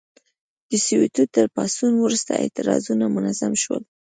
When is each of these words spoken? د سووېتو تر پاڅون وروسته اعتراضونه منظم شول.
د 0.69 0.71
سووېتو 0.85 1.23
تر 1.35 1.45
پاڅون 1.55 1.93
وروسته 1.97 2.31
اعتراضونه 2.43 3.05
منظم 3.15 3.53
شول. 3.63 3.83